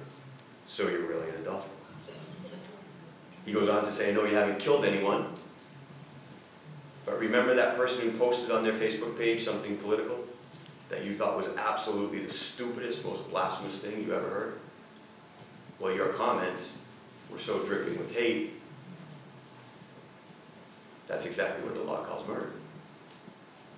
So 0.67 0.87
you're 0.87 1.07
really 1.07 1.27
an 1.29 1.35
adulterer. 1.41 1.71
He 3.43 3.51
goes 3.51 3.67
on 3.67 3.83
to 3.83 3.91
say, 3.91 4.13
no, 4.13 4.23
you 4.23 4.35
haven't 4.35 4.59
killed 4.59 4.85
anyone. 4.85 5.25
But 7.07 7.19
remember 7.19 7.55
that 7.55 7.75
person 7.75 8.03
who 8.03 8.17
posted 8.17 8.51
on 8.51 8.63
their 8.63 8.73
Facebook 8.73 9.17
page 9.17 9.43
something 9.43 9.77
political 9.77 10.19
that 10.89 11.03
you 11.03 11.13
thought 11.15 11.35
was 11.35 11.47
absolutely 11.57 12.19
the 12.19 12.31
stupidest, 12.31 13.03
most 13.03 13.27
blasphemous 13.31 13.79
thing 13.79 14.03
you 14.03 14.13
ever 14.13 14.29
heard? 14.29 14.59
Well, 15.79 15.91
your 15.91 16.09
comments 16.09 16.77
were 17.31 17.39
so 17.39 17.63
dripping 17.63 17.97
with 17.97 18.13
hate 18.15 18.55
That's 21.07 21.25
exactly 21.25 21.63
what 21.63 21.75
the 21.75 21.83
law 21.83 22.03
calls 22.03 22.27
murder. 22.27 22.51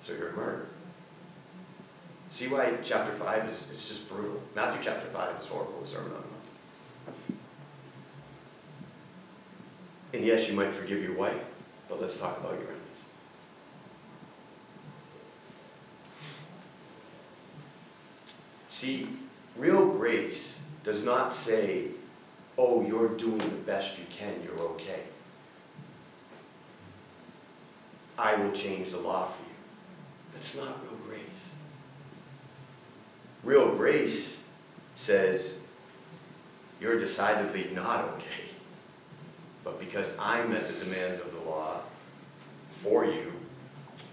So 0.01 0.13
you're 0.13 0.29
a 0.29 0.35
murderer. 0.35 0.67
See 2.29 2.47
why 2.47 2.73
chapter 2.83 3.11
5 3.11 3.49
is 3.49 3.67
it's 3.71 3.87
just 3.87 4.09
brutal. 4.09 4.41
Matthew 4.55 4.81
chapter 4.83 5.07
5 5.07 5.41
is 5.41 5.47
horrible, 5.47 5.79
the 5.81 5.87
Sermon 5.87 6.11
on 6.11 6.21
the 6.21 6.27
Mount. 6.27 7.41
And 10.13 10.25
yes, 10.25 10.47
you 10.49 10.55
might 10.55 10.71
forgive 10.71 11.01
your 11.01 11.13
wife, 11.13 11.43
but 11.89 12.01
let's 12.01 12.17
talk 12.17 12.37
about 12.37 12.53
your 12.53 12.63
enemies. 12.63 12.81
See, 18.69 19.07
real 19.57 19.91
grace 19.91 20.59
does 20.83 21.03
not 21.03 21.33
say, 21.33 21.87
oh, 22.57 22.81
you're 22.85 23.15
doing 23.15 23.37
the 23.37 23.45
best 23.65 23.97
you 23.99 24.05
can, 24.11 24.33
you're 24.43 24.59
okay. 24.71 25.01
I 28.17 28.35
will 28.35 28.51
change 28.51 28.91
the 28.91 28.97
law 28.97 29.25
for 29.25 29.43
you. 29.43 29.55
That's 30.33 30.55
not 30.55 30.81
real 30.83 30.97
grace. 31.05 31.21
Real 33.43 33.75
grace 33.75 34.39
says, 34.95 35.59
you're 36.81 36.99
decidedly 36.99 37.69
not 37.73 38.05
okay. 38.15 38.45
But 39.63 39.79
because 39.79 40.09
I 40.19 40.43
met 40.45 40.67
the 40.67 40.83
demands 40.83 41.19
of 41.19 41.31
the 41.33 41.41
law 41.49 41.81
for 42.69 43.05
you, 43.05 43.33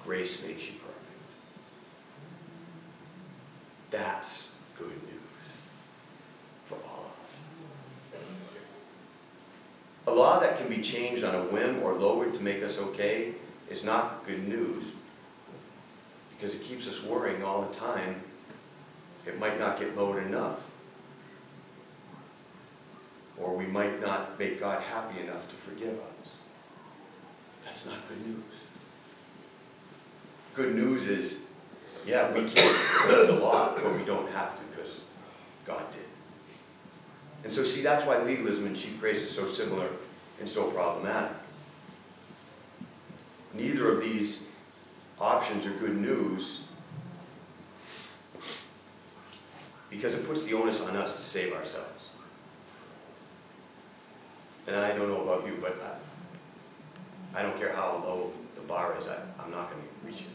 grace 0.04 0.42
makes 0.42 0.66
you 0.66 0.72
perfect. 0.72 0.94
That's 3.90 4.50
good 4.76 4.88
news 4.88 5.20
for 6.66 6.74
all 6.86 7.04
of 7.04 7.10
us. 7.10 8.20
A 10.06 10.12
law 10.12 10.40
that 10.40 10.58
can 10.58 10.68
be 10.68 10.80
changed 10.82 11.24
on 11.24 11.34
a 11.34 11.42
whim 11.42 11.82
or 11.82 11.94
lowered 11.94 12.34
to 12.34 12.42
make 12.42 12.62
us 12.62 12.78
okay 12.78 13.32
is 13.70 13.84
not 13.84 14.26
good 14.26 14.46
news 14.46 14.92
because 16.30 16.54
it 16.54 16.62
keeps 16.62 16.86
us 16.86 17.02
worrying 17.02 17.42
all 17.42 17.62
the 17.62 17.74
time 17.74 18.22
it 19.26 19.38
might 19.38 19.58
not 19.58 19.78
get 19.78 19.96
lowered 19.96 20.26
enough. 20.26 20.60
Or 23.38 23.56
we 23.56 23.66
might 23.66 24.00
not 24.00 24.38
make 24.38 24.60
God 24.60 24.82
happy 24.82 25.20
enough 25.20 25.48
to 25.48 25.56
forgive 25.56 25.94
us. 25.94 26.38
That's 27.64 27.86
not 27.86 27.96
good 28.08 28.24
news. 28.26 28.42
Good 30.54 30.74
news 30.74 31.04
is, 31.06 31.38
yeah, 32.06 32.32
we 32.32 32.48
can't 32.48 33.06
break 33.06 33.26
the 33.26 33.40
law, 33.40 33.74
but 33.74 33.96
we 33.96 34.04
don't 34.04 34.30
have 34.30 34.54
to 34.56 34.62
because 34.70 35.02
God 35.64 35.90
did. 35.90 36.00
And 37.44 37.52
so, 37.52 37.62
see, 37.62 37.82
that's 37.82 38.06
why 38.06 38.20
legalism 38.22 38.66
and 38.66 38.74
cheap 38.74 38.98
grace 38.98 39.22
is 39.22 39.30
so 39.30 39.46
similar 39.46 39.88
and 40.40 40.48
so 40.48 40.70
problematic. 40.70 41.36
Neither 43.52 43.92
of 43.92 44.00
these 44.00 44.44
options 45.20 45.66
are 45.66 45.70
good 45.72 45.96
news 45.96 46.62
because 49.90 50.14
it 50.14 50.26
puts 50.26 50.46
the 50.46 50.54
onus 50.54 50.80
on 50.80 50.96
us 50.96 51.16
to 51.16 51.22
save 51.22 51.52
ourselves. 51.52 52.10
And 54.66 54.74
I 54.74 54.96
don't 54.96 55.08
know 55.08 55.22
about 55.22 55.46
you, 55.46 55.58
but 55.60 56.00
I, 57.34 57.38
I 57.38 57.42
don't 57.42 57.56
care 57.58 57.72
how 57.72 58.02
low 58.02 58.32
the 58.56 58.62
bar 58.62 58.96
is, 58.98 59.06
I, 59.06 59.16
I'm 59.38 59.50
not 59.50 59.70
going 59.70 59.82
to 59.82 60.06
reach 60.06 60.22
it. 60.22 60.26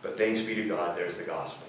But 0.00 0.16
thanks 0.16 0.40
be 0.40 0.54
to 0.54 0.68
God, 0.68 0.96
there's 0.96 1.16
the 1.16 1.24
gospel. 1.24 1.66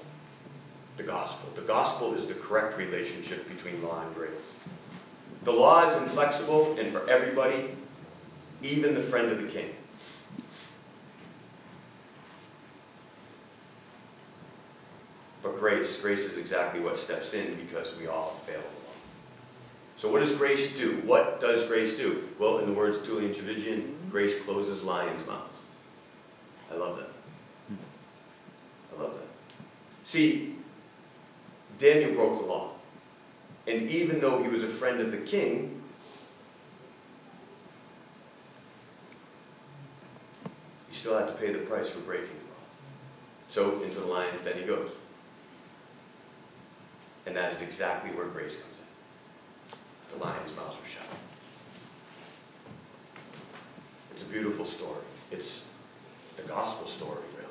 The 0.97 1.03
gospel. 1.03 1.49
The 1.55 1.61
gospel 1.61 2.13
is 2.13 2.25
the 2.25 2.33
correct 2.33 2.77
relationship 2.77 3.47
between 3.49 3.83
law 3.83 4.03
and 4.05 4.15
grace. 4.15 4.55
The 5.43 5.51
law 5.51 5.85
is 5.85 5.95
inflexible 6.01 6.75
and 6.79 6.89
for 6.89 7.07
everybody, 7.09 7.69
even 8.63 8.95
the 8.95 9.01
friend 9.01 9.31
of 9.31 9.41
the 9.41 9.47
king. 9.47 9.75
But 15.43 15.59
grace, 15.59 15.97
grace 15.97 16.25
is 16.25 16.39
exactly 16.39 16.79
what 16.79 16.97
steps 16.97 17.35
in 17.35 17.55
because 17.55 17.95
we 17.97 18.07
all 18.07 18.31
fail 18.47 18.61
the 18.61 18.67
law. 18.67 18.95
So 19.95 20.09
what 20.09 20.19
does 20.19 20.31
grace 20.31 20.75
do? 20.75 21.01
What 21.05 21.39
does 21.39 21.63
grace 21.65 21.95
do? 21.95 22.27
Well, 22.39 22.59
in 22.59 22.65
the 22.65 22.73
words 22.73 22.97
of 22.97 23.03
Tullian 23.03 23.33
Tchividjian, 23.33 24.09
grace 24.09 24.41
closes 24.43 24.81
lions' 24.81 25.25
mouths. 25.27 25.53
I 26.71 26.75
love 26.75 26.97
that. 26.97 27.09
I 28.95 29.01
love 29.01 29.13
that. 29.13 29.27
See, 30.01 30.55
Daniel 31.77 32.13
broke 32.13 32.39
the 32.39 32.45
law. 32.45 32.71
And 33.67 33.89
even 33.89 34.19
though 34.19 34.43
he 34.43 34.49
was 34.49 34.63
a 34.63 34.67
friend 34.67 34.99
of 34.99 35.11
the 35.11 35.17
king, 35.17 35.81
he 40.87 40.95
still 40.95 41.17
had 41.17 41.27
to 41.27 41.33
pay 41.33 41.51
the 41.51 41.59
price 41.59 41.89
for 41.89 41.99
breaking 41.99 42.27
the 42.27 42.45
law. 42.45 42.61
So 43.47 43.83
into 43.83 43.99
the 43.99 44.05
lion's 44.05 44.41
den 44.43 44.57
he 44.57 44.65
goes. 44.65 44.91
And 47.25 47.35
that 47.35 47.51
is 47.51 47.61
exactly 47.63 48.11
where 48.11 48.27
grace 48.27 48.57
comes 48.57 48.81
in. 48.81 50.17
The 50.17 50.23
lion's 50.23 50.55
mouths 50.55 50.77
were 50.79 50.87
shut. 50.87 51.07
It's 54.11 54.21
a 54.21 54.25
beautiful 54.25 54.63
story. 54.63 55.03
It's 55.31 55.65
the 56.37 56.43
gospel 56.43 56.87
story, 56.87 57.23
really. 57.35 57.45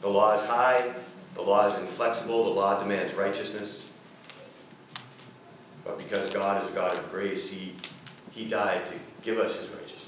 The 0.00 0.08
law 0.08 0.32
is 0.32 0.44
high, 0.44 0.94
the 1.34 1.42
law 1.42 1.66
is 1.66 1.74
inflexible, 1.74 2.44
the 2.44 2.50
law 2.50 2.78
demands 2.78 3.14
righteousness. 3.14 3.84
But 5.84 5.98
because 5.98 6.32
God 6.32 6.62
is 6.62 6.70
a 6.70 6.72
God 6.72 6.96
of 6.96 7.10
grace, 7.10 7.48
He, 7.48 7.74
he 8.30 8.46
died 8.46 8.86
to 8.86 8.92
give 9.22 9.38
us 9.38 9.58
His 9.58 9.68
righteousness. 9.70 10.04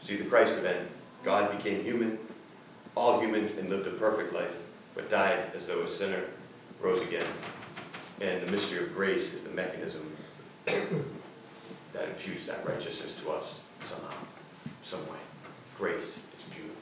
See 0.00 0.16
the 0.16 0.24
Christ 0.24 0.58
event. 0.58 0.88
God 1.22 1.56
became 1.56 1.82
human, 1.82 2.18
all 2.94 3.20
human, 3.20 3.44
and 3.58 3.68
lived 3.68 3.86
a 3.86 3.90
perfect 3.90 4.32
life, 4.32 4.54
but 4.94 5.08
died 5.08 5.50
as 5.54 5.66
though 5.66 5.82
a 5.82 5.88
sinner, 5.88 6.24
rose 6.80 7.00
again. 7.02 7.26
And 8.20 8.46
the 8.46 8.50
mystery 8.50 8.84
of 8.84 8.94
grace 8.94 9.32
is 9.32 9.44
the 9.44 9.50
mechanism 9.50 10.14
that 10.66 12.08
imputes 12.08 12.46
that 12.46 12.66
righteousness 12.66 13.18
to 13.20 13.30
us 13.30 13.60
somehow, 13.84 14.14
some 14.82 15.00
way. 15.08 15.18
Grace, 15.76 16.18
it's 16.34 16.44
beautiful. 16.44 16.76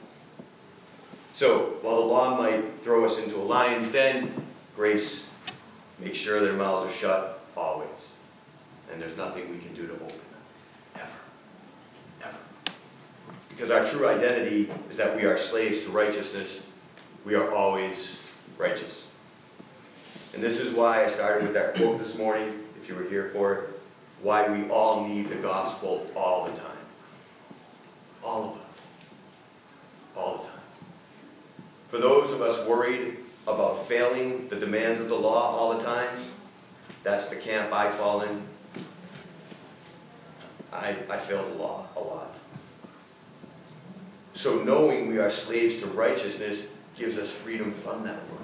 So, 1.31 1.77
while 1.81 1.95
the 1.95 2.05
law 2.05 2.37
might 2.37 2.81
throw 2.81 3.05
us 3.05 3.21
into 3.21 3.35
a 3.37 3.43
lion's 3.43 3.91
den, 3.91 4.31
grace 4.75 5.29
makes 5.99 6.17
sure 6.17 6.39
their 6.39 6.53
mouths 6.53 6.91
are 6.91 6.95
shut 6.95 7.45
always. 7.57 7.89
And 8.91 9.01
there's 9.01 9.17
nothing 9.17 9.49
we 9.51 9.57
can 9.57 9.73
do 9.73 9.87
to 9.87 9.93
open 9.93 10.07
them. 10.07 10.17
Ever. 10.95 11.09
Ever. 12.23 12.37
Because 13.49 13.71
our 13.71 13.83
true 13.83 14.07
identity 14.07 14.71
is 14.89 14.97
that 14.97 15.15
we 15.15 15.23
are 15.23 15.37
slaves 15.37 15.83
to 15.85 15.89
righteousness. 15.89 16.61
We 17.25 17.35
are 17.35 17.51
always 17.51 18.15
righteous. 18.57 19.03
And 20.33 20.43
this 20.43 20.59
is 20.59 20.71
why 20.71 21.03
I 21.03 21.07
started 21.07 21.43
with 21.43 21.53
that 21.53 21.75
quote 21.75 21.99
this 21.99 22.17
morning, 22.17 22.59
if 22.81 22.89
you 22.89 22.95
were 22.95 23.03
here 23.03 23.29
for 23.29 23.53
it, 23.55 23.69
why 24.21 24.47
we 24.47 24.69
all 24.69 25.07
need 25.07 25.29
the 25.29 25.35
gospel 25.35 26.07
all 26.15 26.45
the 26.45 26.55
time. 26.55 26.72
All 28.23 28.43
of 28.43 28.55
us. 28.55 28.61
All 30.15 30.37
the 30.37 30.43
time. 30.43 30.61
For 31.87 31.97
those 31.97 32.31
of 32.31 32.41
us 32.41 32.65
worried 32.67 33.17
about 33.47 33.85
failing 33.85 34.47
the 34.47 34.55
demands 34.55 34.99
of 34.99 35.09
the 35.09 35.15
law 35.15 35.51
all 35.51 35.77
the 35.77 35.83
time, 35.83 36.09
that's 37.03 37.27
the 37.27 37.35
camp 37.35 37.73
I 37.73 37.89
fall 37.89 38.21
in. 38.21 38.41
I, 40.71 40.95
I 41.09 41.17
fail 41.17 41.43
the 41.43 41.55
law 41.55 41.87
a 41.95 41.99
lot. 41.99 42.35
So 44.33 44.63
knowing 44.63 45.07
we 45.07 45.19
are 45.19 45.29
slaves 45.29 45.75
to 45.81 45.87
righteousness 45.87 46.67
gives 46.97 47.17
us 47.17 47.31
freedom 47.31 47.71
from 47.71 48.03
that 48.03 48.17
worry. 48.29 48.39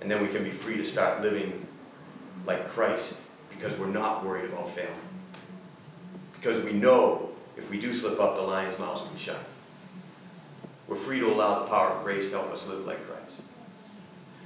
And 0.00 0.10
then 0.10 0.22
we 0.22 0.28
can 0.28 0.44
be 0.44 0.50
free 0.50 0.76
to 0.76 0.84
start 0.84 1.20
living 1.20 1.66
like 2.46 2.68
Christ 2.68 3.24
because 3.50 3.76
we're 3.78 3.88
not 3.88 4.24
worried 4.24 4.46
about 4.46 4.70
failing. 4.70 4.94
Because 6.34 6.64
we 6.64 6.72
know 6.72 7.29
if 7.56 7.70
we 7.70 7.78
do 7.78 7.92
slip 7.92 8.20
up, 8.20 8.36
the 8.36 8.42
lion's 8.42 8.78
mouths 8.78 9.02
will 9.02 9.10
be 9.10 9.18
shut. 9.18 9.44
We're 10.88 10.96
free 10.96 11.20
to 11.20 11.26
allow 11.26 11.60
the 11.60 11.66
power 11.66 11.90
of 11.90 12.02
grace 12.02 12.30
to 12.30 12.38
help 12.38 12.52
us 12.52 12.66
live 12.66 12.84
like 12.84 13.06
Christ. 13.06 13.34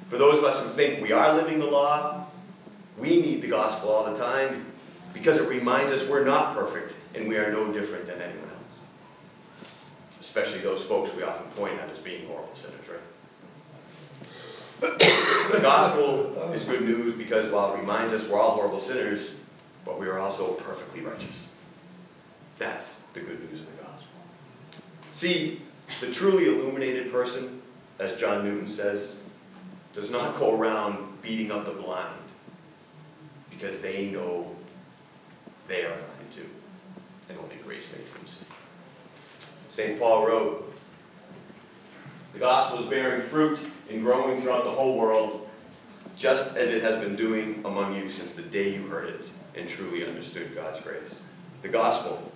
For 0.08 0.18
those 0.18 0.38
of 0.38 0.44
us 0.44 0.60
who 0.60 0.68
think 0.68 1.02
we 1.02 1.12
are 1.12 1.34
living 1.34 1.58
the 1.58 1.66
law, 1.66 2.26
we 2.98 3.20
need 3.20 3.42
the 3.42 3.48
gospel 3.48 3.90
all 3.90 4.04
the 4.04 4.14
time 4.14 4.66
because 5.12 5.38
it 5.38 5.48
reminds 5.48 5.92
us 5.92 6.08
we're 6.08 6.24
not 6.24 6.54
perfect 6.54 6.94
and 7.14 7.26
we 7.28 7.36
are 7.36 7.50
no 7.50 7.72
different 7.72 8.06
than 8.06 8.20
anyone 8.20 8.48
else. 8.48 9.68
Especially 10.20 10.60
those 10.60 10.84
folks 10.84 11.14
we 11.14 11.22
often 11.22 11.46
point 11.52 11.80
at 11.80 11.88
as 11.88 11.98
being 11.98 12.26
horrible 12.26 12.54
sinners, 12.54 12.88
right? 12.88 13.00
The 14.80 15.60
gospel 15.62 16.36
is 16.52 16.64
good 16.64 16.82
news 16.82 17.14
because 17.14 17.50
while 17.50 17.74
it 17.74 17.78
reminds 17.78 18.12
us 18.12 18.28
we're 18.28 18.38
all 18.38 18.50
horrible 18.52 18.80
sinners, 18.80 19.34
but 19.84 19.98
we 19.98 20.06
are 20.08 20.18
also 20.18 20.52
perfectly 20.54 21.00
righteous. 21.00 21.38
That's 22.58 23.02
the 23.12 23.20
good 23.20 23.48
news 23.48 23.60
of 23.60 23.66
the 23.76 23.82
gospel. 23.82 24.08
See, 25.12 25.62
the 26.00 26.10
truly 26.10 26.46
illuminated 26.46 27.10
person 27.10 27.62
as 27.98 28.14
John 28.14 28.44
Newton 28.44 28.68
says, 28.68 29.16
does 29.92 30.10
not 30.10 30.36
go 30.38 30.58
around 30.58 31.22
beating 31.22 31.50
up 31.50 31.64
the 31.64 31.72
blind 31.72 32.14
because 33.50 33.80
they 33.80 34.06
know 34.06 34.54
they 35.68 35.84
are 35.84 35.90
blind 35.94 36.30
too, 36.30 36.48
and 37.28 37.38
only 37.38 37.56
grace 37.64 37.88
makes 37.96 38.12
them 38.12 38.26
see. 38.26 38.44
St. 39.68 39.98
Paul 39.98 40.26
wrote, 40.26 40.72
The 42.32 42.40
gospel 42.40 42.80
is 42.82 42.86
bearing 42.86 43.22
fruit 43.22 43.64
and 43.88 44.02
growing 44.02 44.40
throughout 44.40 44.64
the 44.64 44.70
whole 44.70 44.98
world, 44.98 45.48
just 46.16 46.56
as 46.56 46.70
it 46.70 46.82
has 46.82 47.02
been 47.02 47.16
doing 47.16 47.62
among 47.64 47.96
you 47.96 48.08
since 48.08 48.34
the 48.34 48.42
day 48.42 48.74
you 48.74 48.86
heard 48.88 49.08
it 49.08 49.30
and 49.54 49.68
truly 49.68 50.06
understood 50.06 50.54
God's 50.54 50.80
grace. 50.80 51.20
The 51.62 51.68
gospel, 51.68 52.32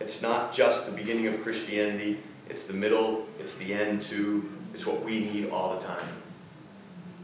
it's 0.00 0.22
not 0.22 0.52
just 0.52 0.86
the 0.86 0.92
beginning 0.92 1.26
of 1.26 1.42
Christianity, 1.42 2.18
it's 2.48 2.64
the 2.64 2.72
middle, 2.72 3.26
it's 3.38 3.54
the 3.54 3.72
end 3.72 4.00
too. 4.00 4.50
It's 4.74 4.86
what 4.86 5.02
we 5.02 5.20
need 5.20 5.50
all 5.50 5.74
the 5.78 5.84
time. 5.84 6.08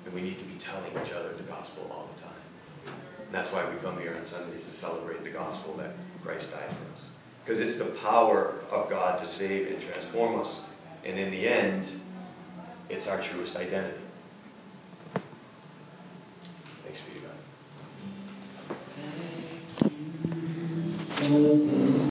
And 0.04 0.14
we 0.14 0.20
need 0.20 0.38
to 0.38 0.44
be 0.44 0.54
telling 0.54 0.92
each 1.02 1.12
other 1.12 1.32
the 1.32 1.42
gospel 1.44 1.90
all 1.90 2.08
the 2.14 2.22
time. 2.22 2.32
And 3.24 3.34
that's 3.34 3.50
why 3.50 3.68
we 3.68 3.76
come 3.78 3.98
here 3.98 4.14
on 4.16 4.24
Sundays 4.24 4.64
to 4.64 4.72
celebrate 4.72 5.24
the 5.24 5.30
gospel 5.30 5.74
that 5.78 5.94
Christ 6.22 6.52
died 6.52 6.68
for 6.68 6.92
us. 6.92 7.08
Because 7.44 7.60
it's 7.60 7.76
the 7.76 7.86
power 7.86 8.54
of 8.70 8.90
God 8.90 9.18
to 9.18 9.28
save 9.28 9.68
and 9.68 9.80
transform 9.80 10.40
us. 10.40 10.64
And 11.04 11.18
in 11.18 11.30
the 11.30 11.48
end, 11.48 11.90
it's 12.88 13.06
our 13.06 13.20
truest 13.20 13.56
identity. 13.56 13.98
Thanks 16.84 17.00
be 17.00 17.14
to 17.14 17.20
God. 21.28 21.85